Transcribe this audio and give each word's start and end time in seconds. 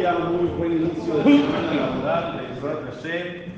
día, 0.00 0.12
muy 0.14 0.48
buen 0.56 0.72
inicio 0.72 1.14
de 1.14 1.22
semana 1.24 1.74
laboral 1.74 2.38
de 2.38 2.54
Israel 2.56 2.78
Hashem. 2.90 3.52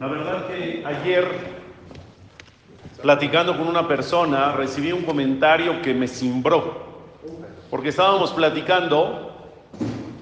La 0.00 0.06
verdad 0.08 0.46
que 0.48 0.82
ayer, 0.84 1.28
platicando 3.00 3.56
con 3.56 3.68
una 3.68 3.86
persona, 3.86 4.50
recibí 4.52 4.90
un 4.90 5.04
comentario 5.04 5.80
que 5.80 5.94
me 5.94 6.08
cimbró, 6.08 6.82
porque 7.70 7.90
estábamos 7.90 8.32
platicando 8.32 9.32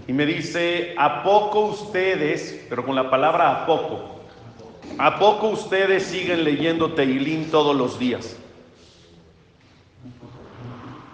y 0.06 0.12
me 0.12 0.26
dice, 0.26 0.94
¿a 0.98 1.22
poco 1.22 1.60
ustedes, 1.60 2.66
pero 2.68 2.84
con 2.84 2.94
la 2.94 3.08
palabra 3.08 3.62
a 3.62 3.66
poco, 3.66 4.20
¿a 4.98 5.18
poco 5.18 5.48
ustedes 5.48 6.02
siguen 6.02 6.44
leyendo 6.44 6.92
Teilín 6.92 7.50
todos 7.50 7.74
los 7.74 7.98
días? 7.98 8.36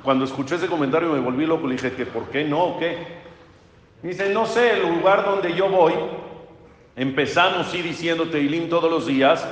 Cuando 0.03 0.25
escuché 0.25 0.57
ese 0.57 0.67
comentario 0.67 1.13
me 1.13 1.21
volví 1.21 1.47
loco, 1.47 1.69
le 1.69 1.75
dije 1.75 1.93
que 1.93 2.05
¿por 2.05 2.25
qué 2.31 2.43
no 2.43 2.65
o 2.65 2.79
qué? 2.81 3.23
Dice, 4.03 4.31
no 4.31 4.47
sé, 4.47 4.73
el 4.73 4.83
lugar 4.83 5.25
donde 5.25 5.55
yo 5.55 5.69
voy, 5.69 5.93
empezamos 6.97 7.69
sí 7.69 7.83
diciendo 7.83 8.29
Teilín 8.29 8.69
todos 8.69 8.91
los 8.91 9.07
días, 9.07 9.47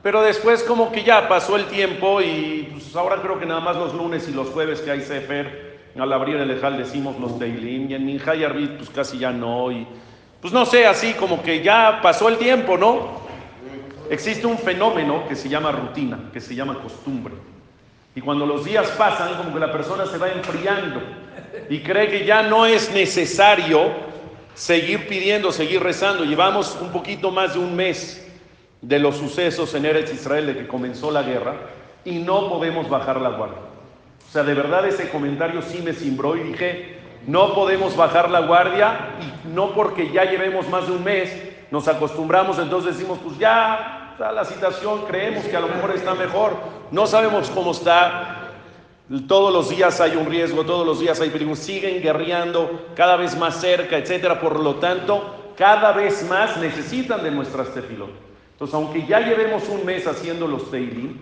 pero 0.00 0.22
después 0.22 0.62
como 0.62 0.92
que 0.92 1.02
ya 1.02 1.28
pasó 1.28 1.56
el 1.56 1.64
tiempo 1.64 2.20
y 2.20 2.68
pues 2.72 2.94
ahora 2.94 3.16
creo 3.16 3.40
que 3.40 3.46
nada 3.46 3.60
más 3.60 3.76
los 3.76 3.92
lunes 3.92 4.28
y 4.28 4.32
los 4.32 4.48
jueves 4.50 4.80
que 4.80 4.92
hay 4.92 5.00
Sefer, 5.00 5.80
al 5.98 6.12
abrir 6.12 6.36
el 6.36 6.50
Ejal 6.52 6.78
decimos 6.78 7.18
los 7.18 7.36
Teilín, 7.38 7.90
y 7.90 7.94
en 7.94 8.06
Minjá 8.06 8.36
y 8.36 8.44
Arbit 8.44 8.76
pues 8.76 8.90
casi 8.90 9.18
ya 9.18 9.32
no, 9.32 9.72
y 9.72 9.84
pues 10.40 10.52
no 10.54 10.64
sé, 10.64 10.86
así 10.86 11.12
como 11.14 11.42
que 11.42 11.60
ya 11.60 11.98
pasó 12.00 12.28
el 12.28 12.38
tiempo, 12.38 12.78
¿no? 12.78 13.20
Existe 14.08 14.46
un 14.46 14.56
fenómeno 14.56 15.24
que 15.28 15.34
se 15.34 15.48
llama 15.48 15.72
rutina, 15.72 16.30
que 16.32 16.40
se 16.40 16.54
llama 16.54 16.78
costumbre. 16.80 17.34
Y 18.14 18.20
cuando 18.20 18.46
los 18.46 18.64
días 18.64 18.88
pasan, 18.92 19.34
como 19.34 19.52
que 19.52 19.60
la 19.60 19.70
persona 19.70 20.06
se 20.06 20.16
va 20.16 20.30
enfriando 20.30 21.00
y 21.68 21.80
cree 21.80 22.08
que 22.08 22.24
ya 22.24 22.42
no 22.42 22.66
es 22.66 22.92
necesario 22.92 23.92
seguir 24.54 25.08
pidiendo, 25.08 25.52
seguir 25.52 25.82
rezando. 25.82 26.24
Llevamos 26.24 26.76
un 26.80 26.90
poquito 26.90 27.30
más 27.30 27.54
de 27.54 27.60
un 27.60 27.74
mes 27.74 28.26
de 28.82 28.98
los 28.98 29.16
sucesos 29.16 29.74
en 29.74 29.84
Eretz 29.84 30.12
Israel 30.12 30.46
de 30.46 30.56
que 30.56 30.66
comenzó 30.68 31.10
la 31.10 31.22
guerra 31.22 31.54
y 32.04 32.18
no 32.18 32.48
podemos 32.48 32.88
bajar 32.88 33.20
la 33.20 33.30
guardia. 33.30 33.58
O 34.28 34.32
sea, 34.32 34.42
de 34.42 34.54
verdad 34.54 34.86
ese 34.86 35.08
comentario 35.10 35.60
sí 35.62 35.82
me 35.82 35.92
cimbró 35.92 36.36
y 36.36 36.44
dije, 36.44 36.98
no 37.26 37.54
podemos 37.54 37.96
bajar 37.96 38.30
la 38.30 38.40
guardia 38.40 39.16
y 39.20 39.48
no 39.48 39.74
porque 39.74 40.10
ya 40.12 40.24
llevemos 40.24 40.68
más 40.68 40.86
de 40.86 40.92
un 40.92 41.04
mes, 41.04 41.30
nos 41.70 41.88
acostumbramos, 41.88 42.58
entonces 42.58 42.96
decimos, 42.96 43.18
pues 43.22 43.38
ya 43.38 44.16
la 44.18 44.44
situación, 44.44 45.06
creemos 45.06 45.44
que 45.44 45.56
a 45.56 45.60
lo 45.60 45.68
mejor 45.68 45.92
está 45.94 46.14
mejor, 46.14 46.52
no 46.90 47.06
sabemos 47.06 47.50
cómo 47.50 47.72
está, 47.72 48.49
todos 49.26 49.52
los 49.52 49.68
días 49.68 50.00
hay 50.00 50.16
un 50.16 50.26
riesgo, 50.26 50.64
todos 50.64 50.86
los 50.86 51.00
días 51.00 51.20
hay 51.20 51.30
peligro, 51.30 51.56
siguen 51.56 52.00
guerreando 52.00 52.86
cada 52.94 53.16
vez 53.16 53.36
más 53.36 53.60
cerca, 53.60 53.98
etcétera, 53.98 54.40
por 54.40 54.60
lo 54.60 54.76
tanto, 54.76 55.52
cada 55.56 55.92
vez 55.92 56.24
más 56.28 56.56
necesitan 56.58 57.22
de 57.24 57.32
nuestras 57.32 57.74
tefilot. 57.74 58.10
Entonces, 58.52 58.74
aunque 58.74 59.06
ya 59.06 59.20
llevemos 59.20 59.68
un 59.68 59.84
mes 59.84 60.06
haciendo 60.06 60.46
los 60.46 60.70
teilim, 60.70 61.16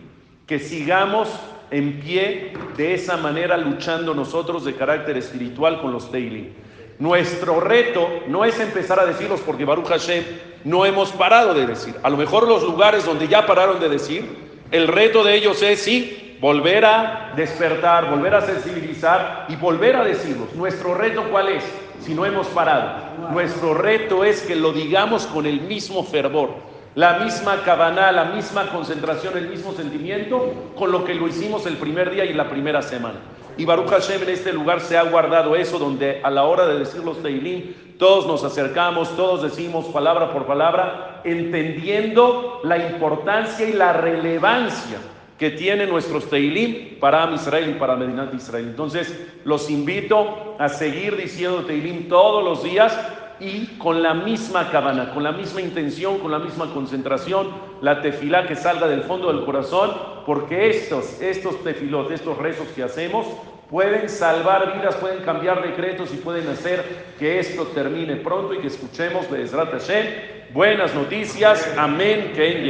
que 0.46 0.58
sigamos 0.58 1.28
en 1.70 2.00
pie 2.00 2.52
de 2.76 2.94
esa 2.94 3.16
manera 3.16 3.56
luchando 3.56 4.14
nosotros 4.14 4.64
de 4.64 4.74
carácter 4.74 5.16
espiritual 5.16 5.80
con 5.80 5.92
los 5.92 6.10
teilim. 6.10 6.52
Nuestro 6.98 7.60
reto 7.60 8.08
no 8.26 8.44
es 8.44 8.58
empezar 8.60 8.98
a 8.98 9.06
decirlos 9.06 9.40
porque 9.40 9.64
Baruch 9.64 9.86
Hashem 9.86 10.24
no 10.64 10.84
hemos 10.84 11.12
parado 11.12 11.54
de 11.54 11.66
decir. 11.66 11.94
A 12.02 12.10
lo 12.10 12.16
mejor 12.16 12.48
los 12.48 12.62
lugares 12.64 13.06
donde 13.06 13.28
ya 13.28 13.46
pararon 13.46 13.78
de 13.80 13.88
decir, 13.88 14.26
el 14.72 14.88
reto 14.88 15.22
de 15.22 15.36
ellos 15.36 15.62
es 15.62 15.80
sí, 15.80 16.27
volver 16.40 16.84
a 16.84 17.32
despertar, 17.36 18.10
volver 18.10 18.34
a 18.34 18.40
sensibilizar 18.40 19.46
y 19.48 19.56
volver 19.56 19.96
a 19.96 20.04
decirlos. 20.04 20.54
Nuestro 20.54 20.94
reto 20.94 21.24
cuál 21.30 21.48
es? 21.48 21.64
Si 22.00 22.14
no 22.14 22.24
hemos 22.24 22.46
parado. 22.48 23.08
Nuestro 23.32 23.74
reto 23.74 24.24
es 24.24 24.42
que 24.42 24.54
lo 24.54 24.72
digamos 24.72 25.26
con 25.26 25.46
el 25.46 25.60
mismo 25.62 26.04
fervor, 26.04 26.50
la 26.94 27.18
misma 27.18 27.62
cabana, 27.64 28.12
la 28.12 28.26
misma 28.26 28.68
concentración, 28.68 29.36
el 29.36 29.48
mismo 29.48 29.72
sentimiento 29.72 30.72
con 30.76 30.92
lo 30.92 31.04
que 31.04 31.14
lo 31.14 31.26
hicimos 31.26 31.66
el 31.66 31.76
primer 31.76 32.10
día 32.10 32.24
y 32.24 32.32
la 32.32 32.48
primera 32.48 32.82
semana. 32.82 33.18
Y 33.56 33.64
Baruch 33.64 33.88
Hashem 33.88 34.22
en 34.22 34.28
este 34.28 34.52
lugar 34.52 34.80
se 34.80 34.96
ha 34.96 35.02
guardado 35.02 35.56
eso, 35.56 35.80
donde 35.80 36.20
a 36.22 36.30
la 36.30 36.44
hora 36.44 36.66
de 36.66 36.78
decir 36.78 37.02
los 37.02 37.20
Teilim, 37.20 37.74
todos 37.98 38.28
nos 38.28 38.44
acercamos, 38.44 39.16
todos 39.16 39.42
decimos 39.42 39.86
palabra 39.86 40.32
por 40.32 40.46
palabra, 40.46 41.20
entendiendo 41.24 42.60
la 42.62 42.78
importancia 42.78 43.68
y 43.68 43.72
la 43.72 43.92
relevancia 43.92 44.98
que 45.38 45.50
tienen 45.50 45.88
nuestros 45.88 46.28
Teilim 46.28 46.98
para 46.98 47.32
Israel 47.32 47.70
y 47.70 47.78
para 47.78 47.96
Medinat 47.96 48.34
Israel. 48.34 48.66
Entonces, 48.66 49.28
los 49.44 49.70
invito 49.70 50.56
a 50.58 50.68
seguir 50.68 51.16
diciendo 51.16 51.64
Teilim 51.64 52.08
todos 52.08 52.44
los 52.44 52.64
días 52.64 52.98
y 53.40 53.66
con 53.78 54.02
la 54.02 54.14
misma 54.14 54.70
cabana, 54.70 55.14
con 55.14 55.22
la 55.22 55.32
misma 55.32 55.60
intención, 55.60 56.18
con 56.18 56.32
la 56.32 56.40
misma 56.40 56.72
concentración, 56.74 57.48
la 57.80 58.02
tefilá 58.02 58.48
que 58.48 58.56
salga 58.56 58.88
del 58.88 59.04
fondo 59.04 59.32
del 59.32 59.44
corazón, 59.44 59.92
porque 60.28 60.68
estos, 60.68 61.22
estos 61.22 61.64
tefilot, 61.64 62.10
estos 62.10 62.36
rezos 62.36 62.68
que 62.76 62.82
hacemos, 62.82 63.26
pueden 63.70 64.10
salvar 64.10 64.74
vidas, 64.76 64.94
pueden 64.96 65.22
cambiar 65.22 65.62
decretos 65.62 66.12
y 66.12 66.18
pueden 66.18 66.46
hacer 66.48 66.84
que 67.18 67.38
esto 67.38 67.68
termine 67.68 68.16
pronto 68.16 68.52
y 68.52 68.58
que 68.58 68.66
escuchemos 68.66 69.30
de 69.30 69.48
Hashem. 69.48 70.06
Buenas 70.52 70.94
noticias, 70.94 71.74
amén, 71.78 72.32
que 72.34 72.58
en 72.58 72.62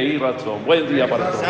Buen 0.65 0.89
día 0.89 1.09
para 1.09 1.33
todos. 1.33 1.41